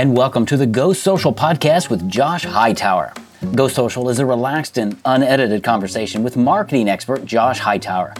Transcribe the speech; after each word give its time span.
and 0.00 0.16
welcome 0.16 0.46
to 0.46 0.56
the 0.56 0.64
Go 0.64 0.94
Social 0.94 1.30
podcast 1.30 1.90
with 1.90 2.08
Josh 2.08 2.42
Hightower. 2.42 3.12
Go 3.54 3.68
Social 3.68 4.08
is 4.08 4.18
a 4.18 4.24
relaxed 4.24 4.78
and 4.78 4.96
unedited 5.04 5.62
conversation 5.62 6.22
with 6.22 6.38
marketing 6.38 6.88
expert 6.88 7.26
Josh 7.26 7.58
Hightower. 7.58 8.14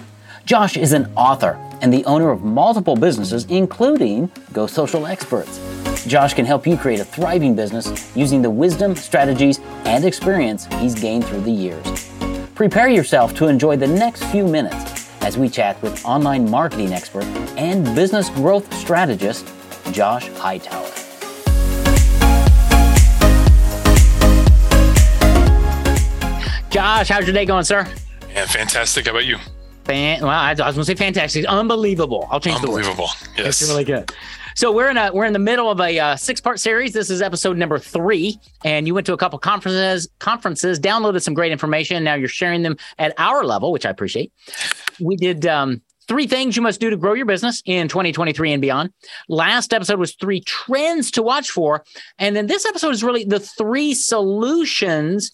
Josh 0.45 0.77
is 0.77 0.93
an 0.93 1.11
author 1.17 1.57
and 1.81 1.91
the 1.91 2.05
owner 2.05 2.29
of 2.29 2.43
multiple 2.43 2.97
businesses, 2.97 3.47
including 3.47 4.31
Go 4.53 4.67
Social 4.67 5.07
Experts. 5.07 5.59
Josh 6.05 6.35
can 6.35 6.45
help 6.45 6.67
you 6.67 6.77
create 6.77 7.01
a 7.01 7.05
thriving 7.07 7.57
business 7.57 8.15
using 8.15 8.43
the 8.43 8.51
wisdom, 8.51 8.95
strategies, 8.95 9.59
and 9.87 10.05
experience 10.05 10.67
he's 10.81 10.95
gained 10.95 11.25
through 11.25 11.41
the 11.41 11.51
years. 11.51 12.11
Prepare 12.55 12.91
yourself 12.91 13.35
to 13.37 13.47
enjoy 13.47 13.77
the 13.77 13.87
next 13.87 14.25
few 14.25 14.47
minutes 14.47 15.09
as 15.23 15.39
we 15.39 15.49
chat 15.49 15.81
with 15.81 16.05
online 16.05 16.51
marketing 16.51 16.93
expert 16.93 17.25
and 17.57 17.87
business 17.95 18.29
growth 18.29 18.71
strategist 18.75 19.51
Josh 19.93 20.29
Hightower. 20.33 21.00
Josh, 26.71 27.09
how's 27.09 27.27
your 27.27 27.35
day 27.35 27.45
going, 27.45 27.65
sir? 27.65 27.85
Yeah, 28.33 28.47
fantastic. 28.47 29.07
How 29.07 29.11
about 29.11 29.27
you? 29.27 29.39
Fan- 29.85 30.21
well, 30.23 30.31
I, 30.31 30.51
was 30.51 30.59
going 30.61 30.75
to 30.75 30.85
say 30.85 30.95
fantastic. 30.95 31.45
Unbelievable. 31.47 32.29
I'll 32.31 32.39
change 32.39 32.61
Unbelievable. 32.61 32.95
the 32.95 33.01
word. 33.03 33.09
Unbelievable. 33.09 33.45
Yes. 33.45 33.61
It's 33.61 33.69
really 33.69 33.83
good. 33.83 34.13
So 34.55 34.71
we're 34.71 34.89
in 34.89 34.97
a 34.97 35.13
we're 35.13 35.25
in 35.25 35.33
the 35.33 35.41
middle 35.41 35.69
of 35.69 35.81
a 35.81 35.99
uh, 35.99 36.17
six 36.17 36.41
part 36.41 36.61
series. 36.61 36.93
This 36.93 37.11
is 37.11 37.23
episode 37.23 37.57
number 37.57 37.79
three, 37.81 38.39
and 38.65 38.87
you 38.87 38.95
went 38.95 39.05
to 39.07 39.13
a 39.13 39.17
couple 39.17 39.39
conferences, 39.41 40.09
conferences, 40.21 40.79
downloaded 40.79 41.23
some 41.23 41.35
great 41.35 41.51
information. 41.51 42.05
Now 42.05 42.15
you're 42.15 42.29
sharing 42.29 42.63
them 42.63 42.77
at 43.01 43.15
our 43.19 43.45
level, 43.45 43.73
which 43.73 43.85
I 43.85 43.91
appreciate. 43.91 44.33
We 45.01 45.17
did 45.17 45.47
um, 45.47 45.83
three 46.07 46.29
things 46.29 46.55
you 46.55 46.63
must 46.63 46.79
do 46.79 46.89
to 46.89 46.97
grow 46.97 47.15
your 47.15 47.27
business 47.27 47.63
in 47.65 47.89
2023 47.89 48.53
and 48.53 48.61
beyond. 48.61 48.93
Last 49.29 49.73
episode 49.73 49.99
was 49.99 50.15
three 50.15 50.41
trends 50.41 51.11
to 51.13 51.23
watch 51.23 51.51
for, 51.51 51.85
and 52.19 52.37
then 52.37 52.47
this 52.47 52.65
episode 52.65 52.91
is 52.95 53.03
really 53.03 53.25
the 53.25 53.41
three 53.41 53.95
solutions 53.95 55.33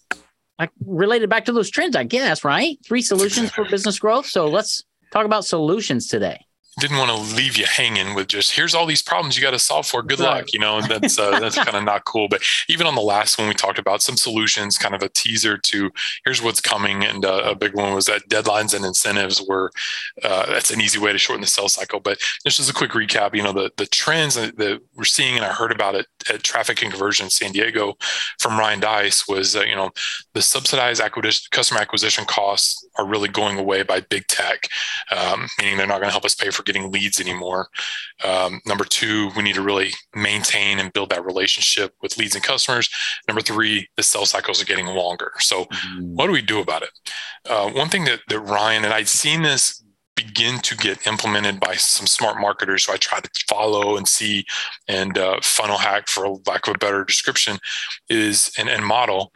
like 0.59 0.71
related 0.85 1.29
back 1.31 1.45
to 1.47 1.53
those 1.53 1.71
trends, 1.71 1.97
I 1.97 2.05
guess, 2.05 2.45
right? 2.45 2.79
Three 2.85 3.03
solutions 3.03 3.51
for 3.51 3.65
business 3.65 3.99
growth. 3.99 4.27
So 4.27 4.47
let's 4.47 4.85
talk 5.13 5.27
about 5.27 5.45
solutions 5.45 6.07
today 6.07 6.47
didn't 6.79 6.99
want 6.99 7.11
to 7.11 7.35
leave 7.35 7.57
you 7.57 7.65
hanging 7.65 8.15
with 8.15 8.29
just 8.29 8.53
here's 8.53 8.75
all 8.75 8.85
these 8.85 9.03
problems 9.03 9.37
you 9.37 9.43
got 9.43 9.53
to 9.53 9.59
solve 9.59 9.87
for. 9.87 10.03
Good 10.03 10.21
right. 10.21 10.39
luck, 10.39 10.53
you 10.53 10.59
know. 10.59 10.79
And 10.79 10.87
that's 10.91 11.19
uh, 11.19 11.39
that's 11.41 11.57
kind 11.57 11.77
of 11.77 11.85
not 11.85 12.05
cool. 12.05 12.29
But 12.29 12.43
even 12.69 12.87
on 12.87 12.95
the 12.95 13.01
last 13.01 13.39
one, 13.39 13.49
we 13.49 13.55
talked 13.55 13.79
about 13.79 14.03
some 14.03 14.17
solutions, 14.17 14.77
kind 14.77 14.95
of 14.95 15.03
a 15.03 15.09
teaser 15.09 15.57
to 15.59 15.91
here's 16.25 16.43
what's 16.43 16.61
coming. 16.61 17.05
And 17.05 17.25
uh, 17.25 17.43
a 17.45 17.55
big 17.55 17.75
one 17.75 17.95
was 17.95 18.07
that 18.07 18.29
deadlines 18.29 18.75
and 18.75 18.85
incentives 18.85 19.43
were 19.43 19.71
uh, 20.23 20.47
that's 20.47 20.71
an 20.71 20.81
easy 20.81 20.99
way 20.99 21.13
to 21.13 21.19
shorten 21.19 21.41
the 21.41 21.47
sales 21.47 21.75
cycle. 21.75 22.01
But 22.01 22.19
just 22.45 22.61
as 22.61 22.69
a 22.69 22.75
quick 22.75 22.91
recap, 22.91 23.35
you 23.35 23.43
know, 23.43 23.53
the 23.53 23.71
the 23.77 23.87
trends 23.87 24.35
that 24.35 24.81
we're 24.95 25.05
seeing, 25.05 25.37
and 25.37 25.45
I 25.45 25.53
heard 25.53 25.73
about 25.73 25.95
it 25.95 26.07
at 26.31 26.43
Traffic 26.43 26.83
and 26.83 26.91
Conversion 26.91 27.31
San 27.31 27.53
Diego 27.53 27.97
from 28.39 28.59
Ryan 28.59 28.81
Deiss 28.81 29.27
was 29.27 29.57
uh, 29.57 29.63
you 29.63 29.75
know 29.75 29.93
the 30.35 30.43
subsidized 30.43 31.01
acquisition 31.01 31.49
customer 31.51 31.81
acquisition 31.81 32.25
costs 32.27 32.87
are 32.97 33.07
really 33.07 33.29
going 33.29 33.59
away 33.59 33.83
by 33.83 34.01
big 34.01 34.27
tech, 34.27 34.69
um, 35.11 35.49
meaning 35.59 35.77
they're 35.77 35.87
not 35.87 36.01
going 36.01 36.09
to 36.09 36.13
help 36.13 36.25
us 36.25 36.35
pay 36.35 36.51
for 36.51 36.63
getting 36.67 36.93
leads 36.93 37.21
anymore. 37.21 37.69
Um, 38.25 38.61
number 38.67 38.85
two, 38.85 39.31
we 39.37 39.43
need 39.43 39.55
to 39.55 39.63
really 39.63 39.93
maintain 40.15 40.79
and 40.79 40.93
build 40.93 41.11
that 41.11 41.25
relationship 41.25 41.95
with 42.03 42.19
leads 42.19 42.35
and 42.35 42.45
customers. 42.45 42.91
Number 43.29 43.41
three, 43.41 43.89
the 43.97 44.03
sales 44.03 44.31
cycles 44.31 44.61
are 44.61 44.67
getting 44.67 44.87
longer. 44.87 45.33
So, 45.39 45.65
mm-hmm. 45.65 46.15
what 46.15 46.27
do 46.27 46.33
we 46.33 46.43
do 46.43 46.61
about 46.61 46.83
it? 46.83 46.91
Uh, 47.49 47.71
one 47.71 47.89
thing 47.89 48.05
that, 48.05 48.21
that 48.29 48.41
Ryan 48.41 48.85
and 48.85 48.93
I'd 48.93 49.09
seen 49.09 49.43
this 49.43 49.83
begin 50.17 50.59
to 50.61 50.75
get 50.77 51.07
implemented 51.07 51.61
by 51.61 51.75
some 51.75 52.07
smart 52.07 52.41
marketers 52.41 52.87
who 52.87 52.95
I 52.95 52.97
try 52.97 53.21
to 53.21 53.31
follow 53.49 53.97
and 53.97 54.09
see 54.09 54.47
and 54.89 55.17
uh, 55.17 55.39
funnel 55.43 55.77
hack, 55.77 56.09
for 56.09 56.39
lack 56.47 56.67
of 56.67 56.75
a 56.75 56.79
better 56.79 57.05
description, 57.05 57.59
is 58.09 58.51
and, 58.59 58.69
and 58.69 58.85
model 58.85 59.33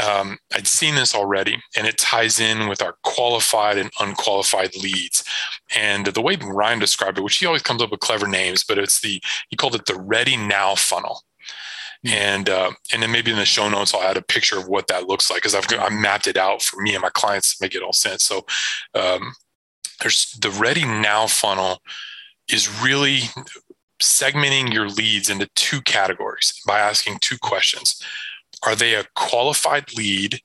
um, 0.00 0.38
I'd 0.54 0.66
seen 0.66 0.94
this 0.94 1.14
already, 1.14 1.60
and 1.76 1.86
it 1.86 1.98
ties 1.98 2.40
in 2.40 2.68
with 2.68 2.82
our 2.82 2.96
qualified 3.02 3.78
and 3.78 3.90
unqualified 4.00 4.74
leads. 4.76 5.24
And 5.76 6.06
the 6.06 6.22
way 6.22 6.36
Ryan 6.36 6.78
described 6.78 7.18
it, 7.18 7.24
which 7.24 7.36
he 7.36 7.46
always 7.46 7.62
comes 7.62 7.82
up 7.82 7.90
with 7.90 8.00
clever 8.00 8.26
names, 8.26 8.64
but 8.64 8.78
it's 8.78 9.00
the 9.00 9.22
he 9.48 9.56
called 9.56 9.74
it 9.74 9.86
the 9.86 9.98
ready 9.98 10.36
now 10.36 10.74
funnel. 10.74 11.22
Mm-hmm. 12.06 12.16
And 12.16 12.48
uh, 12.48 12.70
and 12.92 13.02
then 13.02 13.12
maybe 13.12 13.30
in 13.30 13.36
the 13.36 13.44
show 13.44 13.68
notes 13.68 13.94
I'll 13.94 14.02
add 14.02 14.16
a 14.16 14.22
picture 14.22 14.58
of 14.58 14.68
what 14.68 14.86
that 14.88 15.06
looks 15.06 15.30
like 15.30 15.42
because 15.42 15.54
I've 15.54 15.66
I 15.78 15.88
mapped 15.90 16.26
it 16.26 16.36
out 16.36 16.62
for 16.62 16.80
me 16.80 16.94
and 16.94 17.02
my 17.02 17.10
clients 17.10 17.56
to 17.56 17.64
make 17.64 17.74
it 17.74 17.82
all 17.82 17.92
sense. 17.92 18.24
So 18.24 18.46
um, 18.94 19.34
there's 20.00 20.32
the 20.40 20.50
ready 20.50 20.84
now 20.84 21.26
funnel 21.26 21.80
is 22.50 22.82
really 22.82 23.20
segmenting 24.02 24.72
your 24.72 24.88
leads 24.88 25.30
into 25.30 25.48
two 25.54 25.80
categories 25.82 26.60
by 26.66 26.80
asking 26.80 27.18
two 27.20 27.38
questions 27.38 28.02
are 28.64 28.76
they 28.76 28.94
a 28.94 29.04
qualified 29.14 29.96
lead 29.96 30.40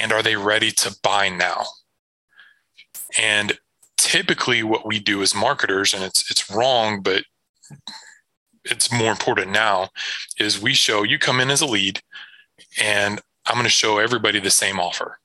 and 0.00 0.12
are 0.12 0.22
they 0.22 0.36
ready 0.36 0.70
to 0.70 0.96
buy 1.02 1.28
now? 1.28 1.64
And 3.20 3.58
typically 3.96 4.62
what 4.62 4.86
we 4.86 4.98
do 4.98 5.22
as 5.22 5.34
marketers, 5.34 5.94
and 5.94 6.02
it's 6.02 6.30
it's 6.30 6.50
wrong, 6.50 7.02
but 7.02 7.24
it's 8.64 8.92
more 8.92 9.10
important 9.10 9.50
now, 9.50 9.90
is 10.38 10.60
we 10.60 10.74
show 10.74 11.02
you 11.02 11.18
come 11.18 11.40
in 11.40 11.50
as 11.50 11.60
a 11.60 11.66
lead 11.66 12.00
and 12.80 13.20
I'm 13.46 13.54
going 13.54 13.64
to 13.64 13.70
show 13.70 13.98
everybody 13.98 14.40
the 14.40 14.50
same 14.50 14.80
offer. 14.80 15.18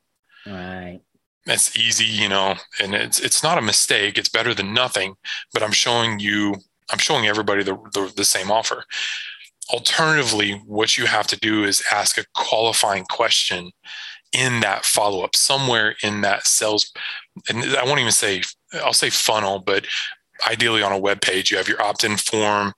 Right. 0.45 1.01
That's 1.45 1.75
easy, 1.75 2.05
you 2.05 2.29
know, 2.29 2.55
and 2.79 2.93
it's 2.93 3.19
it's 3.19 3.41
not 3.41 3.57
a 3.57 3.63
mistake. 3.63 4.17
It's 4.17 4.29
better 4.29 4.53
than 4.53 4.73
nothing, 4.73 5.15
but 5.53 5.63
I'm 5.63 5.71
showing 5.71 6.19
you, 6.19 6.55
I'm 6.91 6.99
showing 6.99 7.25
everybody 7.25 7.63
the, 7.63 7.75
the, 7.93 8.13
the 8.15 8.25
same 8.25 8.51
offer. 8.51 8.83
Alternatively, 9.73 10.61
what 10.65 10.97
you 10.97 11.05
have 11.05 11.27
to 11.27 11.39
do 11.39 11.63
is 11.63 11.83
ask 11.91 12.17
a 12.17 12.25
qualifying 12.35 13.05
question 13.05 13.71
in 14.33 14.61
that 14.61 14.85
follow 14.85 15.23
up, 15.23 15.35
somewhere 15.35 15.95
in 16.03 16.21
that 16.21 16.47
sales. 16.47 16.91
And 17.49 17.63
I 17.75 17.83
won't 17.83 17.99
even 17.99 18.11
say, 18.11 18.43
I'll 18.73 18.93
say 18.93 19.09
funnel, 19.09 19.59
but 19.59 19.85
ideally 20.49 20.81
on 20.81 20.91
a 20.91 20.97
web 20.97 21.21
page, 21.21 21.51
you 21.51 21.57
have 21.57 21.67
your 21.67 21.81
opt 21.81 22.03
in 22.03 22.17
form 22.17 22.73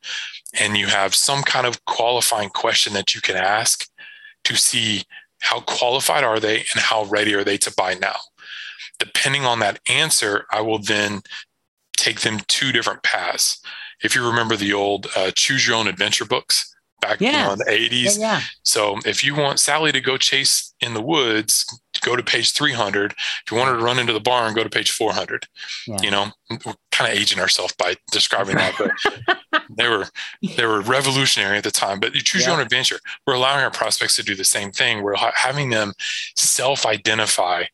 and 0.60 0.78
you 0.78 0.88
have 0.88 1.16
some 1.16 1.42
kind 1.44 1.66
of 1.66 1.84
qualifying 1.86 2.50
question 2.50 2.94
that 2.94 3.16
you 3.16 3.22
can 3.22 3.36
ask 3.36 3.88
to 4.44 4.56
see 4.56 5.04
how 5.42 5.62
qualified 5.62 6.24
are 6.24 6.40
they 6.40 6.58
and 6.58 6.82
how 6.82 7.06
ready 7.06 7.34
are 7.34 7.44
they 7.44 7.58
to 7.58 7.74
buy 7.76 7.94
now. 7.96 8.18
Depending 9.00 9.46
on 9.46 9.60
that 9.60 9.80
answer, 9.90 10.46
I 10.52 10.62
will 10.62 10.80
then 10.80 11.22
take 11.98 12.22
them 12.22 12.40
two 12.48 12.72
different 12.72 13.04
paths. 13.04 13.62
If 14.04 14.16
you 14.16 14.26
remember 14.26 14.56
the 14.56 14.74
old 14.74 15.08
uh, 15.16 15.32
choose 15.36 15.68
your 15.68 15.76
own 15.76 15.88
adventure 15.88 16.26
books, 16.26 16.73
back 17.04 17.22
yeah. 17.22 17.52
in 17.52 17.60
the 17.60 17.66
80s. 17.66 18.18
Yeah, 18.18 18.36
yeah. 18.36 18.42
So 18.64 19.00
if 19.06 19.24
you 19.24 19.36
want 19.36 19.60
Sally 19.60 19.92
to 19.92 20.02
go 20.02 20.18
chase 20.18 20.74
in 20.80 20.94
the 20.94 21.02
woods, 21.02 21.66
go 22.02 22.16
to 22.16 22.24
page 22.24 22.52
300. 22.54 23.12
If 23.12 23.44
you 23.52 23.58
want 23.58 23.70
her 23.70 23.78
to 23.78 23.84
run 23.84 24.00
into 24.00 24.14
the 24.14 24.20
barn, 24.20 24.54
go 24.54 24.64
to 24.64 24.70
page 24.70 24.92
400. 24.92 25.46
You 26.02 26.12
know, 26.12 26.28
we're 26.50 26.76
kind 26.92 27.12
of 27.12 27.18
aging 27.18 27.40
ourselves 27.40 27.74
by 27.74 27.96
describing 28.12 28.56
that, 28.56 28.76
but 28.78 29.62
they 29.78 29.88
were 29.88 30.08
they 30.56 30.66
were 30.66 30.82
revolutionary 30.82 31.58
at 31.58 31.64
the 31.64 31.72
time. 31.72 32.00
But 32.00 32.16
you 32.16 32.22
choose 32.22 32.46
your 32.46 32.56
own 32.56 32.62
adventure. 32.62 33.00
We're 33.28 33.34
allowing 33.34 33.64
our 33.64 33.72
prospects 33.72 34.16
to 34.18 34.24
do 34.24 34.36
the 34.36 34.44
same 34.44 34.72
thing. 34.72 35.04
We're 35.04 35.16
having 35.18 35.70
them 35.70 35.94
self-identify: 36.36 37.66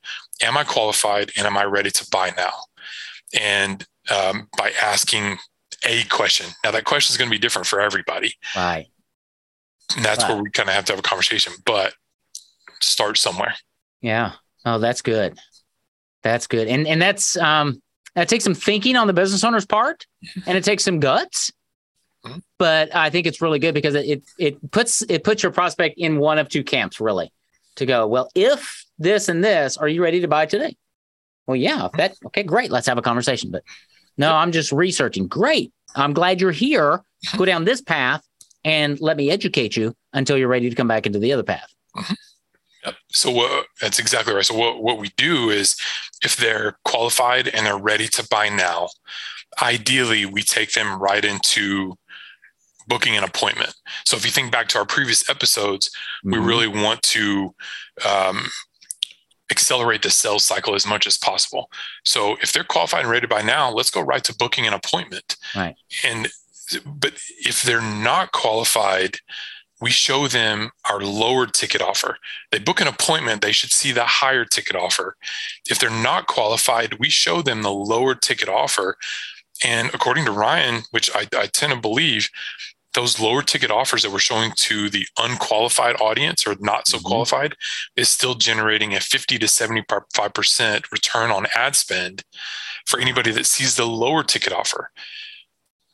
Am 0.42 0.58
I 0.58 0.64
qualified, 0.64 1.32
and 1.38 1.46
am 1.46 1.58
I 1.58 1.66
ready 1.66 1.92
to 1.92 2.08
buy 2.12 2.34
now? 2.36 2.54
And 3.40 3.86
um, 4.10 4.48
by 4.58 4.72
asking 4.82 5.38
a 5.86 6.04
question. 6.06 6.48
Now 6.64 6.72
that 6.72 6.86
question 6.86 7.14
is 7.14 7.18
going 7.18 7.30
to 7.30 7.36
be 7.36 7.40
different 7.40 7.68
for 7.68 7.80
everybody. 7.80 8.34
Right. 8.56 8.88
And 9.96 10.06
that's 10.06 10.28
where 10.28 10.42
we 10.42 10.50
kind 10.52 10.70
of 10.70 10.76
have 10.76 10.86
to 10.86 10.94
have 10.94 11.00
a 11.00 11.04
conversation, 11.04 11.54
but 11.66 11.94
start 12.80 13.18
somewhere. 13.18 13.56
Yeah. 14.02 14.34
Oh, 14.66 14.80
that's 14.80 15.02
good. 15.02 15.40
That's 16.24 16.48
good. 16.48 16.68
And 16.68 16.88
and 16.88 17.02
that's 17.02 17.38
um 17.38 17.82
that 18.16 18.28
takes 18.28 18.44
some 18.44 18.54
thinking 18.54 18.96
on 18.96 19.08
the 19.08 19.14
business 19.14 19.44
owner's 19.44 19.66
part 19.66 20.06
and 20.46 20.58
it 20.58 20.64
takes 20.64 20.84
some 20.84 21.00
guts. 21.00 21.52
Mm-hmm. 22.26 22.40
But 22.58 22.94
I 22.94 23.10
think 23.10 23.26
it's 23.26 23.42
really 23.42 23.60
good 23.60 23.74
because 23.74 23.96
it 23.96 24.24
it 24.38 24.72
puts 24.72 25.02
it 25.04 25.24
puts 25.24 25.44
your 25.44 25.52
prospect 25.52 25.98
in 25.98 26.20
one 26.20 26.38
of 26.38 26.50
two 26.50 26.64
camps 26.64 27.00
really 27.00 27.32
to 27.76 27.86
go, 27.86 28.08
well, 28.08 28.30
if 28.36 28.86
this 28.98 29.30
and 29.30 29.44
this, 29.44 29.78
are 29.78 29.88
you 29.88 30.04
ready 30.04 30.22
to 30.22 30.28
buy 30.28 30.46
today? 30.46 30.76
Well, 31.48 31.56
yeah, 31.56 31.86
if 31.86 31.94
that 31.94 32.16
okay, 32.28 32.44
great. 32.44 32.72
Let's 32.72 32.88
have 32.88 32.98
a 32.98 33.02
conversation. 33.02 33.52
But 33.52 33.64
no, 34.18 34.34
I'm 34.34 34.52
just 34.52 34.72
researching. 34.72 35.28
Great. 35.28 35.72
I'm 35.96 36.14
glad 36.14 36.42
you're 36.42 36.52
here. 36.52 37.02
Go 37.38 37.46
down 37.46 37.64
this 37.64 37.82
path 37.82 38.24
and 38.64 39.00
let 39.00 39.18
me 39.18 39.32
educate 39.32 39.76
you 39.78 39.96
until 40.14 40.38
you're 40.38 40.48
ready 40.48 40.70
to 40.70 40.76
come 40.76 40.88
back 40.88 41.06
into 41.06 41.20
the 41.20 41.34
other 41.34 41.44
path. 41.44 41.74
Mm-hmm. 41.96 42.14
Yep. 42.86 42.96
So 43.12 43.40
uh, 43.42 43.64
that's 43.82 44.00
exactly 44.00 44.34
right. 44.34 44.46
So 44.46 44.56
what, 44.56 44.82
what 44.82 45.00
we 45.00 45.10
do 45.18 45.50
is 45.50 45.76
if 46.24 46.38
they're 46.38 46.78
qualified 46.86 47.48
and 47.48 47.66
they're 47.66 47.78
ready 47.78 48.08
to 48.08 48.28
buy 48.30 48.50
now, 48.50 48.90
ideally 49.62 50.26
we 50.26 50.42
take 50.42 50.74
them 50.74 51.00
right 51.00 51.26
into 51.26 51.98
booking 52.88 53.18
an 53.18 53.24
appointment. 53.24 53.74
So 54.06 54.18
if 54.18 54.26
you 54.26 54.32
think 54.32 54.52
back 54.52 54.68
to 54.70 54.80
our 54.80 54.86
previous 54.86 55.30
episodes, 55.30 55.90
mm-hmm. 56.26 56.32
we 56.32 56.46
really 56.46 56.68
want 56.68 57.02
to 57.04 57.54
um, 58.08 58.48
accelerate 59.52 60.02
the 60.02 60.10
sales 60.10 60.44
cycle 60.44 60.74
as 60.74 60.86
much 60.86 61.06
as 61.06 61.18
possible. 61.18 61.70
So 62.06 62.38
if 62.42 62.54
they're 62.54 62.64
qualified 62.64 63.02
and 63.02 63.10
ready 63.10 63.22
to 63.22 63.28
buy 63.28 63.42
now, 63.42 63.72
let's 63.72 63.92
go 63.92 64.02
right 64.02 64.24
to 64.24 64.36
booking 64.36 64.66
an 64.68 64.74
appointment. 64.74 65.36
Right. 65.56 65.76
And 66.06 66.30
but 66.86 67.14
if 67.46 67.64
they're 67.64 67.82
not 67.82 68.32
qualified, 68.32 69.18
we 69.82 69.90
show 69.90 70.28
them 70.28 70.72
our 70.90 71.00
lower 71.00 71.46
ticket 71.46 71.82
offer. 71.82 72.18
They 72.52 72.60
book 72.60 72.82
an 72.82 72.88
appointment, 72.88 73.42
they 73.42 73.52
should 73.52 73.72
see 73.72 73.92
the 73.92 74.06
higher 74.06 74.46
ticket 74.46 74.76
offer. 74.76 75.16
If 75.70 75.80
they're 75.80 75.90
not 75.90 76.28
qualified, 76.28 77.00
we 77.00 77.10
show 77.10 77.42
them 77.42 77.62
the 77.62 77.72
lower 77.72 78.16
ticket 78.16 78.50
offer. 78.50 78.98
And 79.64 79.90
according 79.94 80.26
to 80.26 80.32
Ryan, 80.32 80.84
which 80.92 81.10
I, 81.16 81.28
I 81.38 81.48
tend 81.48 81.74
to 81.74 81.80
believe, 81.80 82.30
those 82.94 83.20
lower 83.20 83.42
ticket 83.42 83.70
offers 83.70 84.04
that 84.04 84.12
we're 84.12 84.20
showing 84.20 84.52
to 84.56 84.90
the 84.90 85.06
unqualified 85.18 86.02
audience 86.02 86.48
or 86.48 86.56
not 86.60 86.88
so 86.88 86.98
mm-hmm. 86.98 87.08
qualified 87.08 87.56
is 87.96 88.10
still 88.10 88.36
generating 88.36 88.96
a 88.96 89.00
50 89.00 89.38
to 89.38 89.46
75% 89.46 90.92
return 90.92 91.32
on 91.32 91.46
ad 91.56 91.76
spend 91.76 92.24
for 92.86 93.00
anybody 93.00 93.32
that 93.32 93.46
sees 93.46 93.76
the 93.76 93.86
lower 93.86 94.24
ticket 94.24 94.54
offer. 94.54 94.92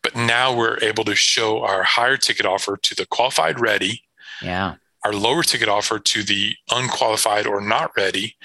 But 0.05 0.15
now 0.15 0.55
we're 0.55 0.77
able 0.83 1.03
to 1.05 1.15
show 1.15 1.63
our 1.63 1.81
higher 1.81 2.15
ticket 2.15 2.45
offer 2.45 2.77
to 2.77 2.93
the 2.93 3.07
qualified 3.07 3.59
ready. 3.59 4.03
Yeah. 4.39 4.75
Our 5.03 5.13
lower 5.13 5.41
ticket 5.41 5.67
offer 5.67 5.97
to 5.97 6.21
the 6.21 6.53
unqualified 6.69 7.47
or 7.47 7.59
not 7.59 7.89
ready. 7.97 8.35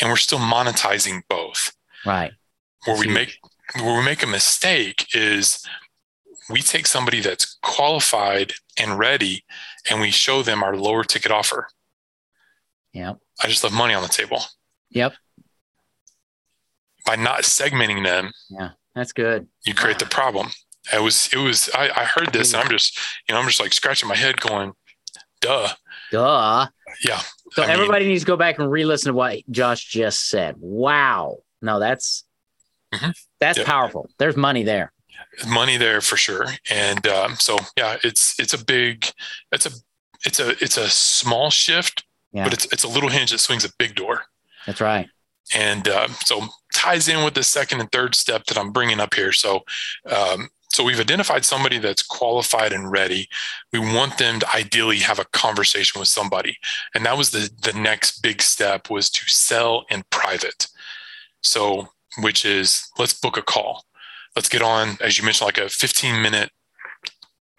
And 0.00 0.10
we're 0.10 0.16
still 0.16 0.40
monetizing 0.40 1.22
both. 1.28 1.72
Right. 2.04 2.32
Where 2.84 2.98
we 2.98 3.06
make 3.06 3.38
where 3.76 3.96
we 3.96 4.04
make 4.04 4.24
a 4.24 4.26
mistake 4.26 5.06
is 5.14 5.64
we 6.50 6.60
take 6.60 6.84
somebody 6.88 7.20
that's 7.20 7.58
qualified 7.62 8.54
and 8.76 8.98
ready 8.98 9.44
and 9.88 10.00
we 10.00 10.10
show 10.10 10.42
them 10.42 10.64
our 10.64 10.76
lower 10.76 11.04
ticket 11.04 11.30
offer. 11.30 11.68
Yep. 12.92 13.18
I 13.40 13.46
just 13.46 13.62
left 13.62 13.76
money 13.76 13.94
on 13.94 14.02
the 14.02 14.08
table. 14.08 14.40
Yep. 14.90 15.12
By 17.06 17.14
not 17.14 17.42
segmenting 17.42 18.02
them. 18.02 18.32
Yeah, 18.50 18.70
that's 18.96 19.12
good. 19.12 19.46
You 19.64 19.74
create 19.74 20.00
the 20.00 20.06
problem 20.06 20.48
it 20.92 21.02
was 21.02 21.28
it 21.32 21.38
was 21.38 21.70
I, 21.74 21.90
I 21.94 22.04
heard 22.04 22.32
this 22.32 22.52
and 22.52 22.62
I'm 22.62 22.70
just 22.70 22.98
you 23.28 23.34
know 23.34 23.40
I'm 23.40 23.46
just 23.46 23.60
like 23.60 23.72
scratching 23.72 24.08
my 24.08 24.16
head 24.16 24.40
going, 24.40 24.72
duh. 25.40 25.68
Duh. 26.10 26.66
Yeah. 27.04 27.20
So 27.52 27.62
I 27.62 27.66
everybody 27.66 28.04
mean, 28.04 28.10
needs 28.12 28.22
to 28.22 28.26
go 28.26 28.36
back 28.36 28.58
and 28.58 28.70
re-listen 28.70 29.12
to 29.12 29.14
what 29.14 29.38
Josh 29.50 29.84
just 29.84 30.28
said. 30.28 30.56
Wow. 30.58 31.38
No, 31.62 31.78
that's 31.78 32.24
mm-hmm. 32.92 33.10
that's 33.40 33.62
powerful. 33.62 34.08
There's 34.18 34.36
money 34.36 34.62
there. 34.62 34.92
Money 35.48 35.76
there 35.76 36.00
for 36.00 36.16
sure. 36.16 36.46
And 36.70 37.06
um, 37.06 37.36
so 37.36 37.58
yeah, 37.76 37.96
it's 38.04 38.38
it's 38.38 38.52
a 38.54 38.62
big 38.62 39.06
it's 39.52 39.66
a 39.66 39.70
it's 40.24 40.40
a 40.40 40.50
it's 40.62 40.76
a 40.76 40.88
small 40.88 41.50
shift, 41.50 42.04
yeah. 42.32 42.44
but 42.44 42.52
it's 42.52 42.66
it's 42.72 42.84
a 42.84 42.88
little 42.88 43.08
hinge 43.08 43.30
that 43.30 43.38
swings 43.38 43.64
a 43.64 43.70
big 43.78 43.94
door. 43.94 44.22
That's 44.66 44.80
right. 44.80 45.08
And 45.54 45.88
uh, 45.88 46.08
so 46.24 46.48
ties 46.74 47.08
in 47.08 47.24
with 47.24 47.34
the 47.34 47.42
second 47.42 47.80
and 47.80 47.90
third 47.92 48.14
step 48.14 48.44
that 48.46 48.58
I'm 48.58 48.72
bringing 48.72 49.00
up 49.00 49.14
here. 49.14 49.32
So 49.32 49.64
um, 50.10 50.48
so 50.74 50.82
we've 50.82 50.98
identified 50.98 51.44
somebody 51.44 51.78
that's 51.78 52.02
qualified 52.02 52.72
and 52.72 52.90
ready. 52.90 53.28
We 53.72 53.78
want 53.78 54.18
them 54.18 54.40
to 54.40 54.52
ideally 54.52 54.98
have 54.98 55.20
a 55.20 55.24
conversation 55.26 56.00
with 56.00 56.08
somebody. 56.08 56.58
And 56.96 57.06
that 57.06 57.16
was 57.16 57.30
the 57.30 57.48
the 57.62 57.78
next 57.78 58.22
big 58.22 58.42
step 58.42 58.90
was 58.90 59.08
to 59.10 59.22
sell 59.28 59.86
in 59.88 60.02
private. 60.10 60.66
So 61.44 61.90
which 62.18 62.44
is 62.44 62.88
let's 62.98 63.14
book 63.14 63.36
a 63.36 63.42
call. 63.42 63.84
Let's 64.34 64.48
get 64.48 64.62
on, 64.62 64.98
as 65.00 65.16
you 65.16 65.24
mentioned, 65.24 65.46
like 65.46 65.58
a 65.58 65.68
15 65.68 66.20
minute 66.20 66.50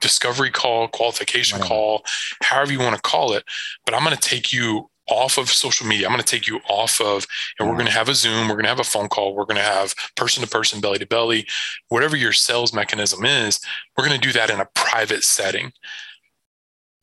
discovery 0.01 0.51
call, 0.51 0.89
qualification 0.89 1.61
call, 1.61 2.03
however 2.41 2.73
you 2.73 2.79
want 2.79 2.97
to 2.97 3.01
call 3.01 3.31
it. 3.31 3.45
But 3.85 3.95
I'm 3.95 4.03
going 4.03 4.17
to 4.17 4.29
take 4.29 4.51
you 4.51 4.89
off 5.07 5.37
of 5.37 5.49
social 5.49 5.87
media. 5.87 6.07
I'm 6.07 6.13
going 6.13 6.23
to 6.23 6.25
take 6.25 6.47
you 6.47 6.59
off 6.69 6.99
of, 6.99 7.25
and 7.59 7.69
we're 7.69 7.75
going 7.75 7.87
to 7.87 7.91
have 7.91 8.09
a 8.09 8.15
Zoom, 8.15 8.47
we're 8.47 8.55
going 8.55 8.63
to 8.63 8.69
have 8.69 8.79
a 8.79 8.83
phone 8.83 9.07
call, 9.07 9.35
we're 9.35 9.45
going 9.45 9.57
to 9.57 9.63
have 9.63 9.93
person 10.15 10.43
to 10.43 10.49
person, 10.49 10.81
belly 10.81 10.99
to 10.99 11.05
belly, 11.05 11.47
whatever 11.89 12.15
your 12.15 12.33
sales 12.33 12.73
mechanism 12.73 13.25
is, 13.25 13.59
we're 13.97 14.05
going 14.05 14.19
to 14.19 14.27
do 14.27 14.33
that 14.33 14.49
in 14.49 14.59
a 14.59 14.67
private 14.73 15.23
setting. 15.23 15.71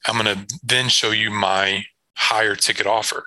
I'm 0.07 0.23
going 0.23 0.37
to 0.37 0.59
then 0.63 0.89
show 0.89 1.11
you 1.11 1.31
my 1.31 1.85
higher 2.17 2.57
ticket 2.57 2.87
offer 2.87 3.27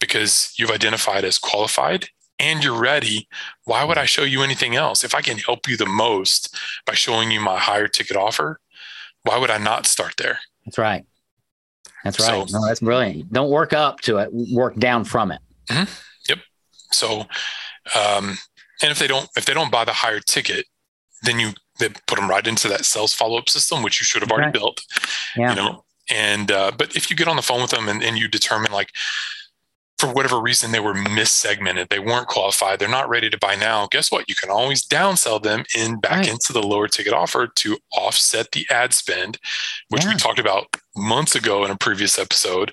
because 0.00 0.52
you've 0.56 0.70
identified 0.70 1.24
as 1.24 1.38
qualified 1.38 2.08
and 2.38 2.62
you're 2.62 2.78
ready. 2.78 3.28
Why 3.64 3.84
would 3.84 3.98
I 3.98 4.02
mm-hmm. 4.02 4.06
show 4.06 4.22
you 4.22 4.42
anything 4.42 4.76
else? 4.76 5.04
If 5.04 5.14
I 5.14 5.20
can 5.20 5.38
help 5.38 5.68
you 5.68 5.76
the 5.76 5.86
most 5.86 6.56
by 6.84 6.94
showing 6.94 7.30
you 7.30 7.40
my 7.40 7.58
higher 7.58 7.88
ticket 7.88 8.16
offer, 8.16 8.60
why 9.22 9.38
would 9.38 9.50
I 9.50 9.58
not 9.58 9.86
start 9.86 10.14
there? 10.18 10.38
That's 10.64 10.78
right. 10.78 11.04
That's 12.06 12.20
right. 12.20 12.48
So, 12.48 12.58
no, 12.58 12.66
that's 12.66 12.80
brilliant. 12.80 13.32
Don't 13.32 13.50
work 13.50 13.72
up 13.72 14.00
to 14.02 14.18
it. 14.18 14.30
Work 14.32 14.76
down 14.76 15.04
from 15.04 15.32
it. 15.32 15.40
Mm-hmm. 15.68 15.90
Yep. 16.28 16.38
So, 16.92 17.20
um, 17.98 18.38
and 18.82 18.90
if 18.90 18.98
they 18.98 19.06
don't, 19.06 19.28
if 19.36 19.44
they 19.44 19.54
don't 19.54 19.70
buy 19.70 19.84
the 19.84 19.92
higher 19.92 20.20
ticket, 20.20 20.66
then 21.22 21.38
you 21.38 21.50
they 21.78 21.88
put 22.06 22.18
them 22.18 22.28
right 22.28 22.46
into 22.46 22.68
that 22.68 22.84
sales 22.84 23.12
follow 23.12 23.38
up 23.38 23.48
system, 23.48 23.82
which 23.82 24.00
you 24.00 24.04
should 24.04 24.22
have 24.22 24.30
already 24.30 24.46
right. 24.46 24.54
built. 24.54 24.82
Yeah. 25.36 25.50
You 25.50 25.56
know, 25.56 25.84
and 26.10 26.50
uh, 26.50 26.72
but 26.76 26.94
if 26.96 27.10
you 27.10 27.16
get 27.16 27.28
on 27.28 27.36
the 27.36 27.42
phone 27.42 27.60
with 27.60 27.70
them 27.70 27.88
and, 27.88 28.02
and 28.02 28.18
you 28.18 28.28
determine 28.28 28.72
like 28.72 28.90
for 29.98 30.12
whatever 30.12 30.40
reason 30.40 30.72
they 30.72 30.80
were 30.80 30.94
missegmented. 30.94 31.88
They 31.88 31.98
weren't 31.98 32.28
qualified. 32.28 32.78
They're 32.78 32.88
not 32.88 33.08
ready 33.08 33.30
to 33.30 33.38
buy 33.38 33.54
now. 33.54 33.88
Guess 33.90 34.12
what? 34.12 34.28
You 34.28 34.34
can 34.34 34.50
always 34.50 34.86
downsell 34.86 35.42
them 35.42 35.64
in 35.76 35.98
back 36.00 36.18
right. 36.18 36.28
into 36.28 36.52
the 36.52 36.62
lower 36.62 36.86
ticket 36.86 37.14
offer 37.14 37.46
to 37.46 37.78
offset 37.92 38.52
the 38.52 38.66
ad 38.70 38.92
spend 38.92 39.38
which 39.88 40.04
yeah. 40.04 40.10
we 40.10 40.16
talked 40.16 40.38
about 40.38 40.76
months 40.96 41.34
ago 41.34 41.64
in 41.64 41.70
a 41.70 41.76
previous 41.76 42.18
episode 42.18 42.72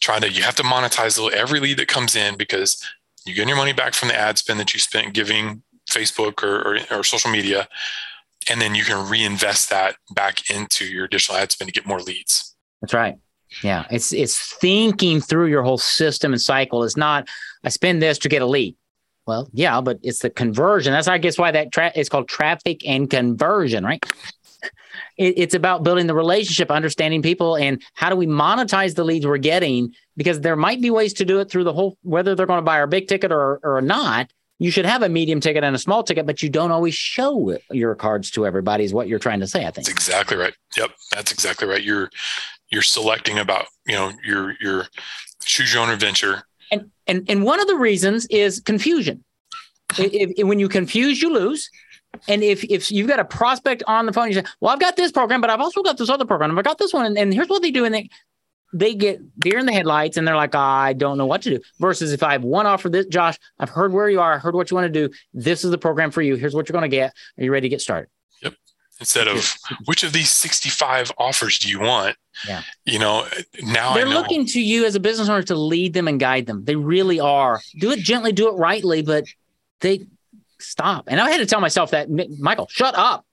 trying 0.00 0.20
to 0.20 0.30
you 0.30 0.42
have 0.42 0.54
to 0.54 0.62
monetize 0.62 1.18
every 1.32 1.60
lead 1.60 1.78
that 1.78 1.88
comes 1.88 2.16
in 2.16 2.36
because 2.36 2.82
you 3.26 3.34
get 3.34 3.48
your 3.48 3.56
money 3.56 3.72
back 3.72 3.94
from 3.94 4.08
the 4.08 4.18
ad 4.18 4.38
spend 4.38 4.58
that 4.60 4.72
you 4.72 4.80
spent 4.80 5.14
giving 5.14 5.62
facebook 5.90 6.42
or, 6.42 6.60
or, 6.60 6.78
or 6.90 7.04
social 7.04 7.30
media 7.30 7.68
and 8.48 8.60
then 8.60 8.74
you 8.74 8.84
can 8.84 9.08
reinvest 9.08 9.70
that 9.70 9.96
back 10.14 10.50
into 10.50 10.86
your 10.86 11.04
additional 11.04 11.38
ad 11.38 11.52
spend 11.52 11.68
to 11.68 11.72
get 11.72 11.86
more 11.86 12.00
leads. 12.00 12.56
That's 12.80 12.94
right 12.94 13.18
yeah, 13.62 13.86
it's 13.90 14.12
it's 14.12 14.54
thinking 14.56 15.20
through 15.20 15.46
your 15.46 15.62
whole 15.62 15.78
system 15.78 16.32
and 16.32 16.40
cycle. 16.40 16.84
It's 16.84 16.96
not 16.96 17.28
I 17.64 17.68
spend 17.68 18.02
this 18.02 18.18
to 18.18 18.28
get 18.28 18.42
a 18.42 18.46
lead. 18.46 18.76
Well, 19.26 19.48
yeah, 19.52 19.80
but 19.80 19.98
it's 20.02 20.20
the 20.20 20.30
conversion. 20.30 20.92
That's 20.92 21.08
I 21.08 21.18
guess 21.18 21.38
why 21.38 21.50
that 21.50 21.72
tra- 21.72 21.92
it's 21.94 22.08
called 22.08 22.28
traffic 22.28 22.86
and 22.86 23.08
conversion, 23.08 23.84
right? 23.84 24.04
It, 25.16 25.34
it's 25.38 25.54
about 25.54 25.84
building 25.84 26.06
the 26.06 26.14
relationship, 26.14 26.70
understanding 26.70 27.22
people, 27.22 27.56
and 27.56 27.82
how 27.94 28.10
do 28.10 28.16
we 28.16 28.26
monetize 28.26 28.94
the 28.94 29.04
leads 29.04 29.26
we're 29.26 29.38
getting? 29.38 29.94
Because 30.16 30.40
there 30.40 30.56
might 30.56 30.80
be 30.80 30.90
ways 30.90 31.12
to 31.14 31.24
do 31.24 31.38
it 31.40 31.50
through 31.50 31.64
the 31.64 31.72
whole, 31.72 31.96
whether 32.02 32.34
they're 32.34 32.46
going 32.46 32.58
to 32.58 32.62
buy 32.62 32.78
our 32.80 32.86
big 32.86 33.06
ticket 33.06 33.30
or 33.30 33.60
or 33.62 33.80
not. 33.80 34.30
You 34.58 34.70
should 34.70 34.84
have 34.86 35.02
a 35.02 35.08
medium 35.08 35.40
ticket 35.40 35.62
and 35.62 35.74
a 35.76 35.78
small 35.78 36.02
ticket, 36.02 36.26
but 36.26 36.42
you 36.42 36.50
don't 36.50 36.70
always 36.70 36.94
show 36.94 37.56
your 37.70 37.94
cards 37.94 38.30
to 38.32 38.46
everybody. 38.46 38.84
Is 38.84 38.92
what 38.92 39.08
you're 39.08 39.18
trying 39.18 39.40
to 39.40 39.46
say? 39.46 39.60
I 39.60 39.70
think 39.70 39.86
that's 39.86 39.88
exactly 39.88 40.36
right. 40.36 40.54
Yep, 40.76 40.90
that's 41.12 41.32
exactly 41.32 41.68
right. 41.68 41.82
You're 41.82 42.10
you're 42.70 42.82
selecting 42.82 43.38
about 43.38 43.66
you 43.86 43.94
know 43.94 44.12
your 44.24 44.54
your 44.60 44.86
choose 45.40 45.72
your 45.72 45.82
own 45.82 45.90
adventure. 45.90 46.42
And 46.70 46.90
and 47.06 47.28
and 47.28 47.44
one 47.44 47.60
of 47.60 47.66
the 47.66 47.76
reasons 47.76 48.26
is 48.26 48.60
confusion. 48.60 49.24
If, 49.98 50.38
if, 50.38 50.46
when 50.46 50.58
you 50.58 50.68
confuse 50.68 51.20
you 51.20 51.32
lose. 51.32 51.68
And 52.26 52.42
if 52.42 52.64
if 52.64 52.90
you've 52.90 53.06
got 53.06 53.20
a 53.20 53.24
prospect 53.24 53.84
on 53.86 54.04
the 54.04 54.12
phone 54.12 54.26
you 54.26 54.34
say 54.34 54.42
well 54.60 54.72
i've 54.72 54.80
got 54.80 54.96
this 54.96 55.12
program 55.12 55.40
but 55.40 55.48
i've 55.48 55.60
also 55.60 55.80
got 55.80 55.96
this 55.96 56.10
other 56.10 56.24
program. 56.24 56.58
I've 56.58 56.64
got 56.64 56.76
this 56.76 56.92
one 56.92 57.06
and, 57.06 57.16
and 57.16 57.32
here's 57.32 57.48
what 57.48 57.62
they 57.62 57.70
do 57.70 57.84
and 57.84 57.94
they 57.94 58.10
they 58.72 58.96
get 58.96 59.20
deer 59.38 59.58
in 59.58 59.66
the 59.66 59.72
headlights 59.72 60.16
and 60.16 60.26
they're 60.26 60.34
like 60.34 60.56
i 60.56 60.92
don't 60.92 61.18
know 61.18 61.26
what 61.26 61.42
to 61.42 61.50
do. 61.50 61.60
Versus 61.78 62.12
if 62.12 62.24
i 62.24 62.32
have 62.32 62.42
one 62.42 62.66
offer 62.66 62.88
this 62.88 63.06
josh 63.06 63.38
i've 63.60 63.70
heard 63.70 63.92
where 63.92 64.10
you 64.10 64.20
are. 64.20 64.34
I 64.34 64.38
heard 64.38 64.56
what 64.56 64.72
you 64.72 64.74
want 64.74 64.92
to 64.92 65.08
do. 65.08 65.14
This 65.32 65.62
is 65.62 65.70
the 65.70 65.78
program 65.78 66.10
for 66.10 66.20
you. 66.20 66.34
Here's 66.34 66.52
what 66.52 66.68
you're 66.68 66.72
going 66.72 66.90
to 66.90 66.96
get. 66.96 67.12
Are 67.38 67.44
you 67.44 67.52
ready 67.52 67.66
to 67.66 67.70
get 67.70 67.80
started 67.80 68.10
instead 69.00 69.26
of 69.26 69.56
which 69.86 70.04
of 70.04 70.12
these 70.12 70.30
65 70.30 71.10
offers 71.18 71.58
do 71.58 71.68
you 71.68 71.80
want? 71.80 72.16
Yeah. 72.46 72.62
You 72.84 72.98
know 72.98 73.26
now 73.62 73.94
they're 73.94 74.06
looking 74.06 74.46
to 74.46 74.60
you 74.60 74.84
as 74.84 74.94
a 74.94 75.00
business 75.00 75.28
owner 75.28 75.42
to 75.44 75.54
lead 75.54 75.94
them 75.94 76.06
and 76.06 76.20
guide 76.20 76.46
them. 76.46 76.64
They 76.64 76.76
really 76.76 77.18
are. 77.18 77.60
Do 77.78 77.90
it 77.90 78.00
gently 78.00 78.32
do 78.32 78.48
it 78.48 78.52
rightly 78.52 79.02
but 79.02 79.24
they 79.80 80.06
stop. 80.58 81.04
And 81.08 81.20
i 81.20 81.30
had 81.30 81.38
to 81.38 81.46
tell 81.46 81.60
myself 81.60 81.90
that 81.90 82.08
michael 82.38 82.68
shut 82.70 82.94
up. 82.94 83.24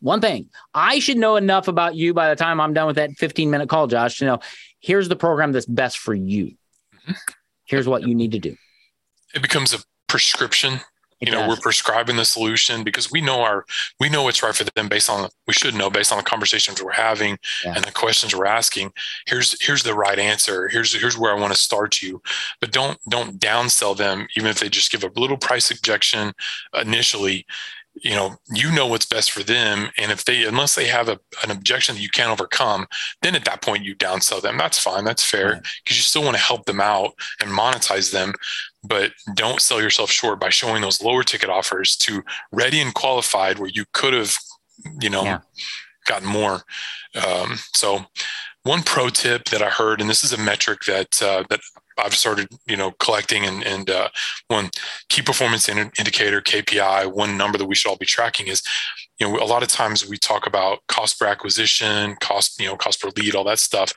One 0.00 0.20
thing. 0.20 0.50
I 0.74 0.98
should 0.98 1.16
know 1.16 1.36
enough 1.36 1.68
about 1.68 1.94
you 1.94 2.14
by 2.14 2.28
the 2.28 2.36
time 2.36 2.60
i'm 2.60 2.74
done 2.74 2.86
with 2.86 2.96
that 2.96 3.12
15 3.12 3.50
minute 3.50 3.68
call 3.68 3.86
josh 3.86 4.18
to 4.18 4.26
know 4.26 4.40
here's 4.80 5.08
the 5.08 5.16
program 5.16 5.52
that's 5.52 5.66
best 5.66 5.98
for 5.98 6.14
you. 6.14 6.54
Mm-hmm. 7.02 7.12
here's 7.64 7.88
what 7.88 8.06
you 8.06 8.14
need 8.14 8.32
to 8.32 8.38
do. 8.38 8.56
It 9.34 9.42
becomes 9.42 9.74
a 9.74 9.78
prescription. 10.08 10.74
it 10.74 10.82
you 11.22 11.30
know, 11.30 11.46
we're 11.46 11.56
prescribing 11.56 12.16
the 12.16 12.24
solution 12.24 12.82
because 12.82 13.12
we 13.12 13.20
know 13.20 13.42
our 13.42 13.64
we 14.00 14.08
know 14.08 14.24
what's 14.24 14.42
right 14.42 14.54
for 14.54 14.64
them 14.64 14.88
based 14.88 15.08
on 15.08 15.28
we 15.46 15.54
should 15.54 15.74
know 15.74 15.88
based 15.88 16.10
on 16.10 16.18
the 16.18 16.24
conversations 16.24 16.82
we're 16.82 16.90
having 16.90 17.38
yeah. 17.64 17.74
and 17.76 17.84
the 17.84 17.92
questions 17.92 18.34
we're 18.34 18.44
asking. 18.44 18.92
Here's 19.26 19.60
here's 19.64 19.84
the 19.84 19.94
right 19.94 20.18
answer. 20.18 20.68
Here's 20.68 20.92
here's 20.92 21.16
where 21.16 21.32
I 21.34 21.40
want 21.40 21.52
to 21.52 21.58
start 21.58 22.02
you. 22.02 22.20
But 22.60 22.72
don't 22.72 22.98
don't 23.08 23.38
downsell 23.38 23.96
them 23.96 24.26
even 24.36 24.50
if 24.50 24.58
they 24.58 24.68
just 24.68 24.90
give 24.90 25.04
a 25.04 25.20
little 25.20 25.36
price 25.36 25.70
objection 25.70 26.32
initially 26.74 27.46
you 27.94 28.14
know 28.14 28.34
you 28.54 28.72
know 28.72 28.86
what's 28.86 29.06
best 29.06 29.32
for 29.32 29.42
them 29.42 29.90
and 29.98 30.10
if 30.10 30.24
they 30.24 30.44
unless 30.44 30.74
they 30.74 30.86
have 30.86 31.08
a, 31.08 31.20
an 31.44 31.50
objection 31.50 31.94
that 31.94 32.00
you 32.00 32.08
can't 32.08 32.30
overcome 32.30 32.86
then 33.20 33.34
at 33.34 33.44
that 33.44 33.60
point 33.60 33.84
you 33.84 33.94
downsell 33.94 34.40
them 34.40 34.56
that's 34.56 34.78
fine 34.78 35.04
that's 35.04 35.24
fair 35.24 35.56
because 35.56 35.62
right. 35.62 35.90
you 35.90 36.02
still 36.02 36.22
want 36.22 36.34
to 36.34 36.42
help 36.42 36.64
them 36.64 36.80
out 36.80 37.12
and 37.40 37.50
monetize 37.50 38.10
them 38.10 38.32
but 38.82 39.12
don't 39.34 39.60
sell 39.60 39.80
yourself 39.80 40.10
short 40.10 40.40
by 40.40 40.48
showing 40.48 40.80
those 40.80 41.02
lower 41.02 41.22
ticket 41.22 41.50
offers 41.50 41.96
to 41.96 42.22
ready 42.50 42.80
and 42.80 42.94
qualified 42.94 43.58
where 43.58 43.70
you 43.72 43.84
could 43.92 44.14
have 44.14 44.34
you 45.00 45.10
know 45.10 45.24
yeah. 45.24 45.38
gotten 46.06 46.28
more. 46.28 46.62
Um, 47.14 47.58
so 47.74 48.04
one 48.64 48.82
pro 48.82 49.08
tip 49.08 49.44
that 49.46 49.62
I 49.62 49.68
heard, 49.68 50.00
and 50.00 50.08
this 50.08 50.24
is 50.24 50.32
a 50.32 50.38
metric 50.38 50.80
that 50.86 51.22
uh, 51.22 51.44
that 51.50 51.60
I've 51.98 52.14
started, 52.14 52.48
you 52.66 52.76
know, 52.76 52.92
collecting 52.92 53.44
and, 53.44 53.62
and 53.64 53.90
uh, 53.90 54.08
one 54.48 54.70
key 55.08 55.22
performance 55.22 55.68
indicator 55.68 56.40
KPI, 56.40 57.12
one 57.12 57.36
number 57.36 57.58
that 57.58 57.66
we 57.66 57.74
should 57.74 57.88
all 57.88 57.96
be 57.96 58.06
tracking 58.06 58.48
is, 58.48 58.62
you 59.18 59.28
know, 59.28 59.38
a 59.38 59.44
lot 59.44 59.62
of 59.62 59.68
times 59.68 60.08
we 60.08 60.16
talk 60.16 60.46
about 60.46 60.80
cost 60.88 61.18
per 61.18 61.26
acquisition, 61.26 62.16
cost, 62.20 62.58
you 62.60 62.66
know, 62.66 62.76
cost 62.76 63.00
per 63.00 63.10
lead, 63.16 63.34
all 63.34 63.44
that 63.44 63.58
stuff. 63.58 63.92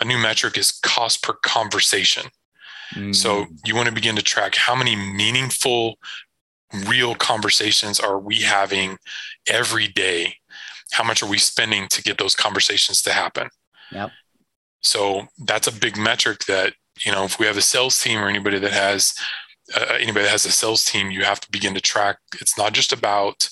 A 0.00 0.04
new 0.04 0.18
metric 0.18 0.58
is 0.58 0.72
cost 0.72 1.22
per 1.22 1.34
conversation. 1.34 2.26
Mm. 2.94 3.14
So 3.14 3.46
you 3.64 3.74
want 3.74 3.88
to 3.88 3.94
begin 3.94 4.16
to 4.16 4.22
track 4.22 4.54
how 4.54 4.74
many 4.74 4.96
meaningful, 4.96 5.98
real 6.88 7.14
conversations 7.14 8.00
are 8.00 8.18
we 8.18 8.40
having 8.40 8.98
every 9.48 9.88
day? 9.88 10.36
How 10.92 11.04
much 11.04 11.22
are 11.22 11.28
we 11.28 11.38
spending 11.38 11.88
to 11.88 12.02
get 12.02 12.18
those 12.18 12.34
conversations 12.34 13.02
to 13.02 13.12
happen? 13.12 13.48
Yep. 13.92 14.10
So 14.82 15.28
that's 15.38 15.66
a 15.66 15.72
big 15.72 15.96
metric 15.96 16.44
that 16.44 16.74
you 17.04 17.12
know 17.12 17.24
if 17.24 17.38
we 17.38 17.46
have 17.46 17.56
a 17.56 17.62
sales 17.62 18.00
team 18.00 18.18
or 18.18 18.28
anybody 18.28 18.58
that 18.58 18.72
has 18.72 19.14
uh, 19.76 19.94
anybody 19.98 20.24
that 20.24 20.30
has 20.30 20.44
a 20.44 20.50
sales 20.50 20.84
team, 20.84 21.10
you 21.10 21.24
have 21.24 21.40
to 21.40 21.50
begin 21.50 21.74
to 21.74 21.80
track. 21.80 22.18
It's 22.40 22.58
not 22.58 22.72
just 22.72 22.92
about 22.92 23.48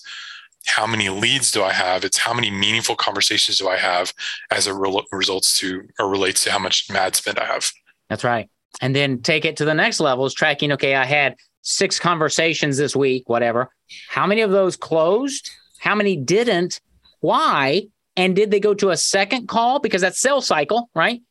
how 0.67 0.87
many 0.87 1.09
leads 1.09 1.51
do 1.51 1.63
I 1.63 1.73
have? 1.73 2.05
It's 2.05 2.19
how 2.19 2.33
many 2.33 2.51
meaningful 2.51 2.95
conversations 2.95 3.59
do 3.59 3.69
I 3.69 3.77
have 3.77 4.13
as 4.51 4.67
it 4.67 4.73
re- 4.73 5.03
results 5.11 5.59
to 5.59 5.83
or 5.99 6.09
relates 6.09 6.45
to 6.45 6.53
how 6.53 6.59
much 6.59 6.89
mad 6.91 7.17
spend 7.17 7.39
I 7.39 7.47
have. 7.47 7.71
That's 8.09 8.25
right. 8.25 8.49
And 8.81 8.95
then 8.95 9.23
take 9.23 9.45
it 9.45 9.57
to 9.57 9.65
the 9.65 9.75
next 9.75 10.01
level 10.01 10.25
is 10.25 10.35
tracking. 10.35 10.73
Okay, 10.73 10.95
I 10.95 11.05
had 11.05 11.37
six 11.63 11.99
conversations 11.99 12.77
this 12.77 12.95
week, 12.95 13.29
whatever. 13.29 13.71
How 14.09 14.27
many 14.27 14.41
of 14.41 14.51
those 14.51 14.77
closed? 14.77 15.51
How 15.79 15.95
many 15.95 16.17
didn't? 16.17 16.81
Why? 17.21 17.89
And 18.17 18.37
did 18.37 18.51
they 18.51 18.61
go 18.61 18.75
to 18.75 18.91
a 18.91 18.97
second 18.97 19.49
call 19.49 19.79
because 19.79 20.03
that's 20.03 20.21
sales 20.21 20.47
cycle, 20.47 20.91
right? 20.95 21.23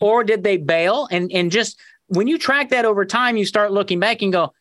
Or 0.00 0.24
did 0.24 0.44
they 0.44 0.56
bail? 0.56 1.08
And 1.10 1.30
and 1.32 1.50
just 1.50 1.78
when 2.06 2.26
you 2.26 2.38
track 2.38 2.70
that 2.70 2.84
over 2.84 3.04
time, 3.04 3.36
you 3.36 3.44
start 3.44 3.72
looking 3.72 4.00
back 4.00 4.22
and 4.22 4.32
go, 4.32 4.52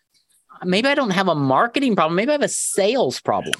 maybe 0.63 0.87
I 0.87 0.95
don't 0.95 1.11
have 1.11 1.27
a 1.27 1.35
marketing 1.35 1.95
problem, 1.95 2.15
maybe 2.15 2.29
I 2.29 2.33
have 2.33 2.41
a 2.41 2.47
sales 2.47 3.19
problem. 3.19 3.55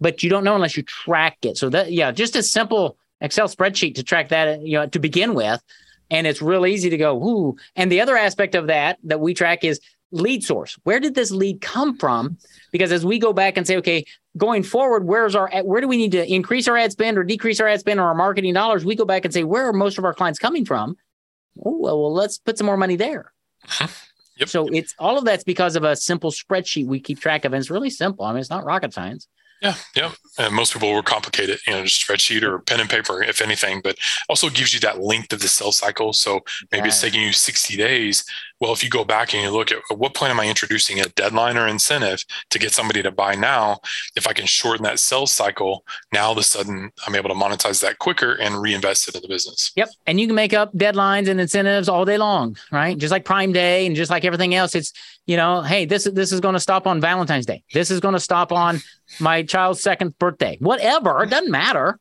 But 0.00 0.22
you 0.22 0.30
don't 0.30 0.44
know 0.44 0.54
unless 0.54 0.76
you 0.76 0.82
track 0.82 1.38
it. 1.42 1.56
So 1.56 1.68
that 1.70 1.92
yeah, 1.92 2.10
just 2.10 2.36
a 2.36 2.42
simple 2.42 2.98
Excel 3.20 3.48
spreadsheet 3.48 3.94
to 3.94 4.02
track 4.02 4.28
that, 4.28 4.60
you 4.62 4.78
know, 4.78 4.86
to 4.86 4.98
begin 4.98 5.34
with. 5.34 5.62
And 6.10 6.26
it's 6.26 6.42
real 6.42 6.66
easy 6.66 6.90
to 6.90 6.98
go, 6.98 7.16
ooh. 7.16 7.56
And 7.74 7.90
the 7.90 8.00
other 8.00 8.16
aspect 8.16 8.54
of 8.54 8.66
that 8.66 8.98
that 9.04 9.20
we 9.20 9.32
track 9.32 9.64
is 9.64 9.80
lead 10.14 10.44
source. 10.44 10.78
Where 10.84 11.00
did 11.00 11.14
this 11.14 11.30
lead 11.30 11.60
come 11.60 11.96
from? 11.98 12.38
Because 12.72 12.92
as 12.92 13.04
we 13.04 13.18
go 13.18 13.32
back 13.32 13.56
and 13.56 13.66
say, 13.66 13.76
okay, 13.78 14.04
going 14.36 14.62
forward, 14.62 15.04
where's 15.04 15.34
our 15.34 15.50
where 15.62 15.80
do 15.80 15.88
we 15.88 15.96
need 15.96 16.12
to 16.12 16.32
increase 16.32 16.68
our 16.68 16.76
ad 16.76 16.92
spend 16.92 17.18
or 17.18 17.24
decrease 17.24 17.60
our 17.60 17.68
ad 17.68 17.80
spend 17.80 18.00
or 18.00 18.04
our 18.04 18.14
marketing 18.14 18.54
dollars? 18.54 18.84
We 18.84 18.94
go 18.94 19.04
back 19.04 19.24
and 19.24 19.34
say, 19.34 19.44
where 19.44 19.68
are 19.68 19.72
most 19.72 19.98
of 19.98 20.04
our 20.04 20.14
clients 20.14 20.38
coming 20.38 20.64
from? 20.64 20.96
Oh, 21.58 21.78
well, 21.78 22.00
well 22.00 22.12
let's 22.12 22.38
put 22.38 22.58
some 22.58 22.66
more 22.66 22.76
money 22.76 22.96
there. 22.96 23.32
Yep. 24.36 24.48
So 24.48 24.66
it's 24.66 24.96
all 24.98 25.16
of 25.16 25.24
that's 25.24 25.44
because 25.44 25.76
of 25.76 25.84
a 25.84 25.94
simple 25.94 26.32
spreadsheet 26.32 26.86
we 26.86 26.98
keep 26.98 27.20
track 27.20 27.44
of. 27.44 27.52
And 27.52 27.60
it's 27.60 27.70
really 27.70 27.88
simple. 27.88 28.24
I 28.24 28.32
mean, 28.32 28.40
it's 28.40 28.50
not 28.50 28.64
rocket 28.64 28.92
science. 28.92 29.28
Yeah, 29.62 29.74
yeah. 29.94 30.12
And 30.38 30.54
most 30.54 30.74
people 30.74 30.92
will 30.92 31.02
complicate 31.02 31.48
it, 31.48 31.60
you 31.66 31.72
know, 31.72 31.82
just 31.84 32.06
spreadsheet 32.06 32.42
or 32.42 32.58
pen 32.58 32.80
and 32.80 32.90
paper, 32.90 33.22
if 33.22 33.40
anything, 33.40 33.80
but 33.82 33.96
also 34.28 34.50
gives 34.50 34.74
you 34.74 34.80
that 34.80 35.00
length 35.00 35.32
of 35.32 35.40
the 35.40 35.48
sales 35.48 35.78
cycle. 35.78 36.12
So 36.12 36.40
maybe 36.70 36.88
it's 36.88 37.00
taking 37.00 37.22
you 37.22 37.32
60 37.32 37.76
days. 37.76 38.24
Well, 38.60 38.72
if 38.72 38.84
you 38.84 38.88
go 38.88 39.04
back 39.04 39.34
and 39.34 39.42
you 39.42 39.50
look 39.50 39.72
at 39.72 39.78
what 39.96 40.14
point 40.14 40.30
am 40.30 40.40
I 40.40 40.46
introducing 40.46 41.00
a 41.00 41.08
deadline 41.10 41.58
or 41.58 41.66
incentive 41.66 42.24
to 42.50 42.58
get 42.58 42.72
somebody 42.72 43.02
to 43.02 43.10
buy 43.10 43.34
now, 43.34 43.80
if 44.16 44.26
I 44.26 44.32
can 44.32 44.46
shorten 44.46 44.84
that 44.84 45.00
sales 45.00 45.32
cycle, 45.32 45.84
now 46.12 46.26
all 46.26 46.32
of 46.32 46.38
a 46.38 46.42
sudden 46.42 46.90
I'm 47.06 47.14
able 47.14 47.28
to 47.30 47.34
monetize 47.34 47.82
that 47.82 47.98
quicker 47.98 48.34
and 48.34 48.60
reinvest 48.60 49.08
it 49.08 49.16
in 49.16 49.22
the 49.22 49.28
business. 49.28 49.72
Yep. 49.76 49.90
And 50.06 50.20
you 50.20 50.26
can 50.26 50.36
make 50.36 50.52
up 50.52 50.72
deadlines 50.74 51.28
and 51.28 51.40
incentives 51.40 51.88
all 51.88 52.04
day 52.04 52.16
long, 52.16 52.56
right? 52.70 52.96
Just 52.96 53.10
like 53.10 53.24
Prime 53.24 53.52
Day 53.52 53.86
and 53.86 53.96
just 53.96 54.10
like 54.10 54.24
everything 54.24 54.54
else. 54.54 54.74
It's, 54.74 54.92
you 55.26 55.36
know, 55.36 55.62
hey, 55.62 55.84
this, 55.84 56.04
this 56.04 56.32
is 56.32 56.40
going 56.40 56.54
to 56.54 56.60
stop 56.60 56.86
on 56.86 57.00
Valentine's 57.00 57.46
Day. 57.46 57.64
This 57.72 57.90
is 57.90 58.00
going 58.00 58.14
to 58.14 58.20
stop 58.20 58.52
on 58.52 58.80
my 59.20 59.42
child's 59.42 59.82
second 59.82 60.18
birthday, 60.18 60.56
whatever. 60.60 61.24
It 61.24 61.30
doesn't 61.30 61.50
matter. 61.50 61.98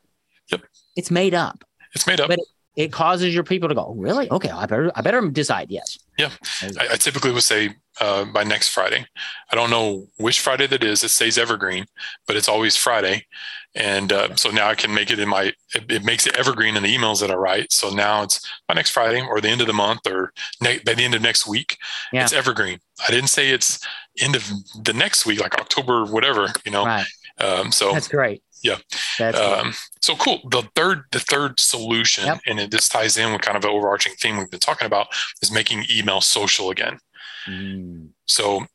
Yep. 0.51 0.61
It's 0.95 1.09
made 1.09 1.33
up. 1.33 1.63
It's 1.95 2.07
made 2.07 2.19
up. 2.19 2.27
But 2.29 2.39
it, 2.39 2.45
it 2.75 2.91
causes 2.91 3.33
your 3.33 3.43
people 3.43 3.69
to 3.69 3.75
go, 3.75 3.93
really? 3.97 4.29
Okay, 4.31 4.49
I 4.49 4.65
better 4.65 4.91
I 4.95 5.01
better 5.01 5.21
decide 5.29 5.69
yes. 5.69 5.99
Yeah, 6.17 6.29
I, 6.79 6.93
I 6.93 6.95
typically 6.95 7.31
would 7.31 7.43
say 7.43 7.75
uh, 8.01 8.25
by 8.25 8.43
next 8.43 8.69
Friday. 8.69 9.05
I 9.51 9.55
don't 9.55 9.69
know 9.69 10.07
which 10.17 10.39
Friday 10.39 10.67
that 10.67 10.83
is. 10.83 11.03
It 11.03 11.09
says 11.09 11.37
evergreen, 11.37 11.85
but 12.25 12.35
it's 12.35 12.49
always 12.49 12.75
Friday, 12.75 13.25
and 13.75 14.11
uh, 14.11 14.35
so 14.35 14.49
now 14.49 14.69
I 14.69 14.75
can 14.75 14.93
make 14.93 15.11
it 15.11 15.19
in 15.19 15.29
my. 15.29 15.53
It, 15.75 15.91
it, 15.91 16.03
makes 16.03 16.25
it 16.25 16.35
evergreen 16.35 16.75
in 16.75 16.83
the 16.83 16.95
emails 16.95 17.21
that 17.21 17.31
I 17.31 17.35
write. 17.35 17.71
So 17.71 17.91
now 17.91 18.23
it's 18.23 18.47
by 18.67 18.73
next 18.73 18.91
Friday 18.91 19.21
or 19.21 19.39
the 19.39 19.49
end 19.49 19.61
of 19.61 19.67
the 19.67 19.73
month 19.73 20.07
or 20.07 20.33
ne- 20.61 20.79
by 20.79 20.93
the 20.93 21.03
end 21.03 21.13
of 21.13 21.21
next 21.21 21.47
week. 21.47 21.77
Yeah. 22.11 22.23
It's 22.23 22.33
evergreen. 22.33 22.79
I 23.07 23.11
didn't 23.11 23.29
say 23.29 23.49
it's 23.49 23.85
end 24.19 24.35
of 24.35 24.47
the 24.81 24.93
next 24.93 25.25
week, 25.25 25.39
like 25.39 25.55
October, 25.59 26.05
whatever. 26.05 26.47
You 26.65 26.71
know. 26.71 26.85
Right. 26.85 27.05
Um, 27.39 27.71
so 27.71 27.93
that's 27.93 28.07
great. 28.07 28.43
Yeah. 28.63 28.77
Um, 29.19 29.73
so 30.01 30.15
cool. 30.15 30.39
The 30.49 30.63
third, 30.75 31.03
the 31.11 31.19
third 31.19 31.59
solution, 31.59 32.25
yep. 32.25 32.39
and 32.47 32.59
it, 32.59 32.71
this 32.71 32.87
ties 32.87 33.17
in 33.17 33.31
with 33.33 33.41
kind 33.41 33.57
of 33.57 33.63
an 33.65 33.69
overarching 33.69 34.13
theme 34.13 34.37
we've 34.37 34.49
been 34.49 34.59
talking 34.59 34.85
about, 34.85 35.07
is 35.41 35.51
making 35.51 35.85
email 35.91 36.21
social 36.21 36.69
again. 36.69 36.97
Mm. 37.45 38.09
So 38.25 38.65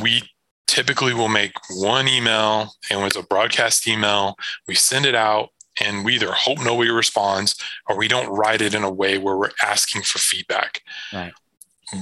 we 0.00 0.22
typically 0.66 1.12
will 1.12 1.28
make 1.28 1.52
one 1.70 2.08
email, 2.08 2.72
and 2.90 3.04
it's 3.04 3.16
a 3.16 3.22
broadcast 3.22 3.86
email. 3.86 4.36
We 4.66 4.74
send 4.74 5.04
it 5.04 5.14
out, 5.14 5.50
and 5.80 6.04
we 6.04 6.14
either 6.14 6.32
hope 6.32 6.58
nobody 6.64 6.90
responds, 6.90 7.54
or 7.88 7.98
we 7.98 8.08
don't 8.08 8.34
write 8.34 8.62
it 8.62 8.74
in 8.74 8.82
a 8.82 8.90
way 8.90 9.18
where 9.18 9.36
we're 9.36 9.50
asking 9.62 10.02
for 10.02 10.18
feedback. 10.18 10.80
Right. 11.12 11.32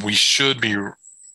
We 0.05 0.13
should 0.13 0.61
be 0.61 0.77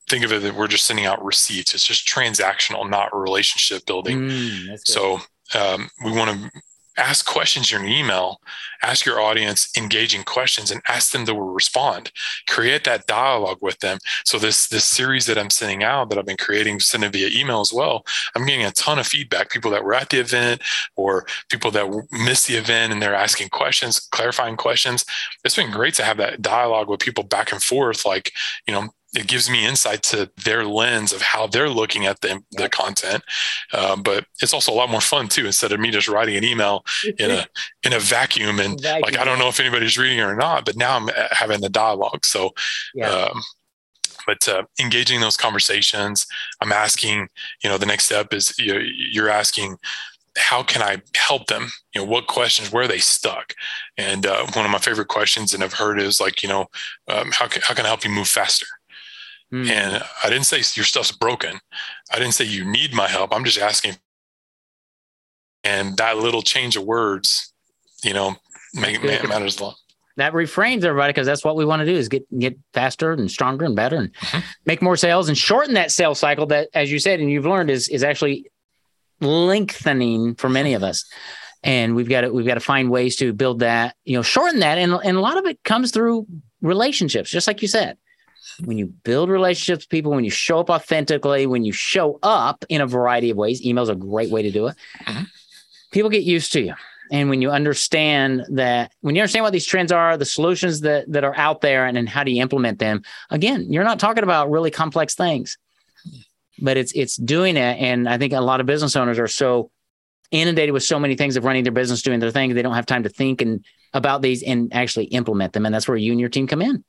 think 0.09 0.23
of 0.23 0.31
it 0.31 0.41
that 0.41 0.55
we're 0.55 0.67
just 0.67 0.85
sending 0.85 1.05
out 1.05 1.23
receipts. 1.23 1.73
It's 1.73 1.85
just 1.85 2.07
transactional, 2.07 2.89
not 2.89 3.13
relationship 3.13 3.85
building. 3.85 4.29
Mm, 4.29 4.79
so 4.87 5.19
um, 5.55 5.89
we 6.03 6.11
want 6.11 6.31
to 6.31 6.61
ask 6.97 7.25
questions 7.25 7.71
in 7.71 7.81
your 7.81 7.89
email 7.89 8.39
ask 8.83 9.05
your 9.05 9.19
audience 9.19 9.69
engaging 9.77 10.23
questions 10.23 10.71
and 10.71 10.81
ask 10.87 11.11
them 11.11 11.25
to 11.25 11.33
respond. 11.33 12.11
Create 12.47 12.83
that 12.83 13.07
dialogue 13.07 13.59
with 13.61 13.79
them. 13.79 13.99
So 14.25 14.37
this 14.37 14.67
this 14.67 14.85
series 14.85 15.25
that 15.25 15.37
i'm 15.37 15.49
sending 15.49 15.83
out 15.83 16.09
that 16.09 16.17
i've 16.17 16.25
been 16.25 16.37
creating 16.37 16.79
sending 16.79 17.11
via 17.11 17.29
email 17.33 17.61
as 17.61 17.73
well 17.73 18.05
i'm 18.35 18.45
getting 18.45 18.65
a 18.65 18.71
ton 18.71 18.99
of 18.99 19.07
feedback. 19.07 19.49
People 19.49 19.71
that 19.71 19.83
were 19.83 19.93
at 19.93 20.09
the 20.09 20.19
event 20.19 20.61
or 20.95 21.25
people 21.49 21.71
that 21.71 21.87
missed 22.11 22.47
the 22.47 22.55
event 22.55 22.93
and 22.93 23.01
they're 23.01 23.15
asking 23.15 23.49
questions 23.49 23.99
clarifying 23.99 24.57
questions. 24.57 25.05
It's 25.43 25.55
been 25.55 25.71
great 25.71 25.93
to 25.95 26.03
have 26.03 26.17
that 26.17 26.41
dialogue 26.41 26.89
with 26.89 26.99
people 26.99 27.23
back 27.23 27.51
and 27.51 27.61
forth 27.61 28.05
like 28.05 28.31
you 28.67 28.73
know 28.73 28.89
it 29.17 29.27
gives 29.27 29.49
me 29.49 29.65
insight 29.65 30.03
to 30.03 30.29
their 30.45 30.63
lens 30.63 31.11
of 31.11 31.21
how 31.21 31.47
they're 31.47 31.69
looking 31.69 32.05
at 32.05 32.21
the, 32.21 32.41
the 32.51 32.69
content. 32.69 33.23
Um, 33.73 34.03
but 34.03 34.25
it's 34.41 34.53
also 34.53 34.71
a 34.71 34.75
lot 34.75 34.91
more 34.91 35.01
fun 35.01 35.27
too, 35.27 35.47
instead 35.47 35.71
of 35.71 35.79
me 35.79 35.89
just 35.89 36.07
writing 36.07 36.37
an 36.37 36.43
email 36.43 36.85
in 37.17 37.31
a, 37.31 37.47
in 37.83 37.93
a 37.93 37.99
vacuum 37.99 38.59
and 38.59 38.79
vacuum. 38.79 39.01
like, 39.01 39.17
I 39.17 39.25
don't 39.25 39.39
know 39.39 39.47
if 39.47 39.59
anybody's 39.59 39.97
reading 39.97 40.19
it 40.19 40.23
or 40.23 40.35
not, 40.35 40.65
but 40.65 40.77
now 40.77 40.95
I'm 40.95 41.09
uh, 41.09 41.27
having 41.31 41.61
the 41.61 41.69
dialogue. 41.69 42.25
So, 42.25 42.51
yeah. 42.93 43.09
um, 43.09 43.41
but 44.27 44.47
uh, 44.47 44.63
engaging 44.79 45.19
those 45.19 45.37
conversations, 45.37 46.27
I'm 46.61 46.71
asking, 46.71 47.27
you 47.63 47.69
know, 47.69 47.79
the 47.79 47.85
next 47.87 48.05
step 48.05 48.33
is 48.33 48.53
you're, 48.59 48.81
you're 48.81 49.29
asking, 49.29 49.77
how 50.37 50.61
can 50.61 50.83
I 50.83 51.01
help 51.15 51.47
them? 51.47 51.71
You 51.95 52.01
know, 52.01 52.07
what 52.07 52.27
questions, 52.27 52.71
where 52.71 52.83
are 52.83 52.87
they 52.87 52.99
stuck? 52.99 53.55
And 53.97 54.27
uh, 54.27 54.45
one 54.53 54.65
of 54.65 54.71
my 54.71 54.77
favorite 54.77 55.07
questions, 55.07 55.55
and 55.55 55.63
I've 55.63 55.73
heard 55.73 55.99
is 55.99 56.21
like, 56.21 56.43
you 56.43 56.49
know, 56.49 56.67
um, 57.07 57.31
how, 57.31 57.47
can, 57.47 57.63
how 57.63 57.73
can 57.73 57.85
I 57.85 57.87
help 57.87 58.03
you 58.03 58.11
move 58.11 58.27
faster? 58.27 58.67
Mm. 59.53 59.69
And 59.69 60.03
I 60.23 60.29
didn't 60.29 60.45
say 60.45 60.57
your 60.57 60.85
stuff's 60.85 61.11
broken. 61.11 61.59
I 62.11 62.19
didn't 62.19 62.33
say 62.33 62.45
you 62.45 62.65
need 62.65 62.93
my 62.93 63.07
help. 63.07 63.33
I'm 63.33 63.45
just 63.45 63.59
asking. 63.59 63.97
And 65.63 65.97
that 65.97 66.17
little 66.17 66.41
change 66.41 66.75
of 66.75 66.83
words, 66.83 67.53
you 68.03 68.13
know, 68.13 68.35
make, 68.73 69.03
it 69.03 69.27
matters 69.27 69.59
a 69.59 69.65
lot. 69.65 69.75
That 70.17 70.33
reframes 70.33 70.83
everybody 70.83 71.13
because 71.13 71.27
that's 71.27 71.43
what 71.45 71.55
we 71.55 71.65
want 71.65 71.81
to 71.81 71.85
do 71.85 71.93
is 71.93 72.09
get 72.09 72.25
get 72.39 72.57
faster 72.73 73.11
and 73.11 73.29
stronger 73.29 73.65
and 73.65 73.75
better 73.75 73.97
and 73.97 74.13
mm-hmm. 74.13 74.39
make 74.65 74.81
more 74.81 74.97
sales 74.97 75.29
and 75.29 75.37
shorten 75.37 75.75
that 75.75 75.91
sales 75.91 76.19
cycle 76.19 76.47
that, 76.47 76.69
as 76.73 76.91
you 76.91 76.97
said, 76.97 77.19
and 77.19 77.29
you've 77.29 77.45
learned 77.45 77.69
is 77.69 77.87
is 77.89 78.03
actually 78.03 78.49
lengthening 79.21 80.35
for 80.35 80.49
many 80.49 80.73
of 80.73 80.83
us 80.83 81.05
and 81.63 81.95
we've 81.95 82.09
got 82.09 82.21
to 82.21 82.31
we've 82.31 82.45
got 82.45 82.55
to 82.55 82.59
find 82.59 82.89
ways 82.89 83.15
to 83.17 83.33
build 83.33 83.59
that 83.59 83.95
you 84.05 84.15
know 84.15 84.21
shorten 84.21 84.59
that 84.59 84.77
and, 84.77 84.93
and 85.03 85.17
a 85.17 85.21
lot 85.21 85.37
of 85.37 85.45
it 85.45 85.61
comes 85.63 85.91
through 85.91 86.25
relationships 86.61 87.29
just 87.29 87.47
like 87.47 87.61
you 87.61 87.67
said 87.67 87.97
when 88.63 88.77
you 88.77 88.87
build 88.87 89.29
relationships 89.29 89.85
with 89.85 89.89
people, 89.89 90.11
when 90.11 90.23
you 90.23 90.31
show 90.31 90.59
up 90.59 90.69
authentically, 90.69 91.45
when 91.45 91.63
you 91.63 91.71
show 91.71 92.19
up 92.23 92.65
in 92.69 92.81
a 92.81 92.87
variety 92.87 93.29
of 93.29 93.37
ways, 93.37 93.65
email's 93.65 93.89
a 93.89 93.95
great 93.95 94.31
way 94.31 94.41
to 94.41 94.51
do 94.51 94.67
it. 94.67 94.75
Mm-hmm. 95.05 95.23
People 95.91 96.09
get 96.09 96.23
used 96.23 96.51
to 96.53 96.61
you. 96.61 96.73
And 97.11 97.29
when 97.29 97.41
you 97.41 97.51
understand 97.51 98.45
that, 98.49 98.91
when 99.01 99.15
you 99.15 99.21
understand 99.21 99.43
what 99.43 99.53
these 99.53 99.65
trends 99.65 99.91
are, 99.91 100.17
the 100.17 100.25
solutions 100.25 100.81
that, 100.81 101.09
that 101.11 101.23
are 101.23 101.35
out 101.37 101.61
there, 101.61 101.85
and, 101.85 101.97
and 101.97 102.09
how 102.09 102.23
do 102.23 102.31
you 102.31 102.41
implement 102.41 102.79
them, 102.79 103.03
again, 103.29 103.71
you're 103.71 103.85
not 103.85 103.99
talking 103.99 104.23
about 104.23 104.51
really 104.51 104.71
complex 104.71 105.15
things, 105.15 105.57
but 106.59 106.75
it's 106.75 106.91
it's 106.93 107.15
doing 107.15 107.55
it. 107.55 107.79
And 107.79 108.09
I 108.09 108.17
think 108.17 108.33
a 108.33 108.41
lot 108.41 108.59
of 108.59 108.65
business 108.65 108.95
owners 108.95 109.19
are 109.19 109.27
so 109.27 109.71
inundated 110.31 110.73
with 110.73 110.83
so 110.83 110.99
many 110.99 111.15
things 111.15 111.37
of 111.37 111.45
running 111.45 111.63
their 111.63 111.71
business, 111.71 112.01
doing 112.01 112.19
their 112.19 112.31
thing. 112.31 112.53
They 112.53 112.61
don't 112.61 112.73
have 112.73 112.85
time 112.85 113.03
to 113.03 113.09
think 113.09 113.41
and 113.41 113.63
about 113.93 114.21
these 114.21 114.43
and 114.43 114.73
actually 114.73 115.05
implement 115.05 115.53
them. 115.53 115.65
And 115.65 115.73
that's 115.73 115.87
where 115.87 115.97
you 115.97 116.11
and 116.11 116.19
your 116.19 116.29
team 116.29 116.47
come 116.47 116.61
in. 116.61 116.83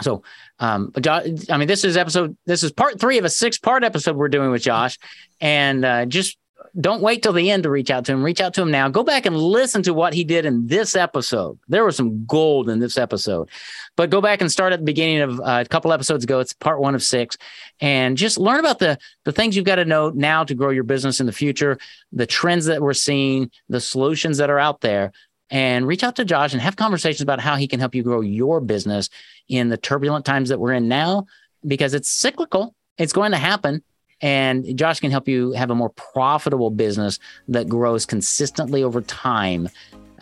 So, 0.00 0.22
um, 0.58 0.92
I 1.06 1.56
mean, 1.56 1.68
this 1.68 1.84
is 1.84 1.96
episode, 1.96 2.36
this 2.46 2.62
is 2.62 2.72
part 2.72 3.00
three 3.00 3.18
of 3.18 3.24
a 3.24 3.30
six 3.30 3.58
part 3.58 3.84
episode 3.84 4.16
we're 4.16 4.28
doing 4.28 4.50
with 4.50 4.62
Josh. 4.62 4.98
And 5.40 5.84
uh, 5.84 6.06
just 6.06 6.36
don't 6.80 7.02
wait 7.02 7.22
till 7.22 7.32
the 7.32 7.50
end 7.50 7.62
to 7.62 7.70
reach 7.70 7.90
out 7.90 8.04
to 8.06 8.12
him. 8.12 8.22
Reach 8.22 8.40
out 8.40 8.54
to 8.54 8.62
him 8.62 8.70
now. 8.70 8.88
Go 8.88 9.04
back 9.04 9.26
and 9.26 9.36
listen 9.36 9.82
to 9.84 9.94
what 9.94 10.12
he 10.12 10.24
did 10.24 10.44
in 10.44 10.66
this 10.66 10.96
episode. 10.96 11.58
There 11.68 11.84
was 11.84 11.96
some 11.96 12.24
gold 12.26 12.68
in 12.68 12.80
this 12.80 12.98
episode, 12.98 13.48
but 13.96 14.10
go 14.10 14.20
back 14.20 14.40
and 14.40 14.50
start 14.50 14.72
at 14.72 14.80
the 14.80 14.84
beginning 14.84 15.20
of 15.20 15.40
uh, 15.40 15.62
a 15.64 15.68
couple 15.68 15.92
episodes 15.92 16.24
ago. 16.24 16.40
It's 16.40 16.52
part 16.52 16.80
one 16.80 16.94
of 16.94 17.02
six, 17.02 17.36
and 17.80 18.16
just 18.16 18.38
learn 18.38 18.60
about 18.60 18.80
the 18.80 18.98
the 19.24 19.32
things 19.32 19.54
you've 19.54 19.64
got 19.64 19.76
to 19.76 19.84
know 19.84 20.10
now 20.10 20.42
to 20.44 20.54
grow 20.54 20.70
your 20.70 20.84
business 20.84 21.20
in 21.20 21.26
the 21.26 21.32
future, 21.32 21.78
the 22.12 22.26
trends 22.26 22.66
that 22.66 22.82
we're 22.82 22.92
seeing, 22.92 23.50
the 23.68 23.80
solutions 23.80 24.38
that 24.38 24.50
are 24.50 24.58
out 24.58 24.80
there, 24.80 25.12
and 25.50 25.86
reach 25.86 26.02
out 26.02 26.16
to 26.16 26.24
Josh 26.24 26.52
and 26.52 26.62
have 26.62 26.76
conversations 26.76 27.20
about 27.20 27.40
how 27.40 27.56
he 27.56 27.68
can 27.68 27.80
help 27.80 27.94
you 27.94 28.02
grow 28.02 28.20
your 28.20 28.60
business 28.60 29.10
in 29.48 29.68
the 29.68 29.76
turbulent 29.76 30.24
times 30.24 30.48
that 30.48 30.58
we're 30.58 30.72
in 30.72 30.88
now 30.88 31.26
because 31.66 31.94
it's 31.94 32.08
cyclical. 32.08 32.74
It's 32.98 33.12
going 33.12 33.32
to 33.32 33.38
happen. 33.38 33.82
And 34.20 34.78
Josh 34.78 35.00
can 35.00 35.10
help 35.10 35.28
you 35.28 35.52
have 35.52 35.70
a 35.70 35.74
more 35.74 35.90
profitable 35.90 36.70
business 36.70 37.18
that 37.48 37.68
grows 37.68 38.06
consistently 38.06 38.82
over 38.82 39.00
time. 39.02 39.68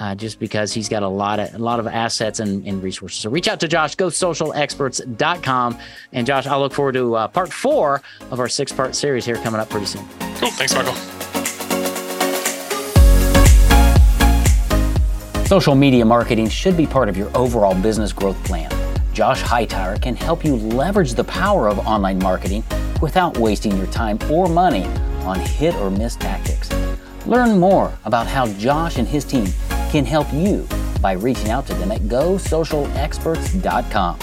Uh, 0.00 0.14
just 0.14 0.41
because 0.41 0.73
he's 0.73 0.88
got 0.88 1.02
a 1.05 1.09
lot 1.09 1.38
of 1.38 1.55
a 1.55 1.59
lot 1.59 1.79
of 1.79 1.87
assets 1.87 2.41
and, 2.41 2.67
and 2.67 2.83
resources. 2.83 3.21
So 3.21 3.31
reach 3.31 3.47
out 3.47 3.61
to 3.61 3.69
Josh, 3.69 3.95
GoSocialExperts.com. 3.95 5.79
And 6.12 6.26
Josh, 6.26 6.47
I 6.47 6.57
look 6.57 6.73
forward 6.73 6.95
to 6.95 7.14
uh, 7.14 7.29
part 7.29 7.52
four 7.52 8.02
of 8.31 8.41
our 8.41 8.49
six 8.49 8.73
part 8.73 8.97
series 8.97 9.25
here 9.25 9.37
coming 9.37 9.61
up 9.61 9.69
pretty 9.69 9.87
soon. 9.87 10.05
Cool. 10.38 10.50
Thanks, 10.50 10.75
Michael. 10.75 11.32
Social 15.47 15.75
media 15.75 16.05
marketing 16.05 16.49
should 16.49 16.77
be 16.77 16.87
part 16.87 17.09
of 17.09 17.17
your 17.17 17.35
overall 17.37 17.75
business 17.75 18.13
growth 18.13 18.43
plan. 18.45 18.71
Josh 19.13 19.43
Hightower 19.43 19.99
can 19.99 20.15
help 20.17 20.45
you 20.45 20.57
leverage 20.57 21.13
the 21.13 21.25
power 21.25 21.69
of 21.69 21.79
online 21.81 22.19
marketing 22.19 22.65
without 23.03 23.37
wasting 23.37 23.77
your 23.77 23.89
time 23.89 24.19
or 24.31 24.49
money 24.49 24.85
on 25.25 25.39
hit 25.39 25.75
or 25.77 25.91
miss 25.91 26.17
tactics. 26.17 26.71
Learn 27.27 27.61
more 27.61 27.93
about 28.05 28.27
how 28.27 28.47
Josh 28.55 28.97
and 28.97 29.07
his 29.07 29.25
team 29.25 29.47
can 29.91 30.07
help 30.07 30.33
you 30.33 30.67
by 31.03 31.13
reaching 31.13 31.51
out 31.51 31.67
to 31.67 31.75
them 31.75 31.93
at 31.93 32.01
GoSocialExperts.com. 32.03 34.19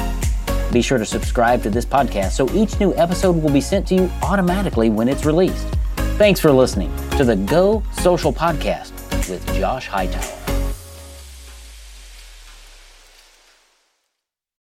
Be 0.71 0.81
sure 0.81 0.97
to 0.97 1.05
subscribe 1.05 1.61
to 1.63 1.69
this 1.69 1.85
podcast 1.85 2.31
so 2.31 2.49
each 2.53 2.79
new 2.79 2.95
episode 2.95 3.35
will 3.41 3.51
be 3.51 3.61
sent 3.61 3.87
to 3.89 3.95
you 3.95 4.09
automatically 4.23 4.89
when 4.89 5.07
it's 5.07 5.25
released. 5.25 5.67
Thanks 6.17 6.39
for 6.39 6.51
listening 6.51 6.91
to 7.17 7.23
the 7.23 7.35
Go 7.35 7.83
Social 7.93 8.33
Podcast 8.33 8.91
with 9.29 9.45
Josh 9.55 9.85
Hightower. 9.87 10.58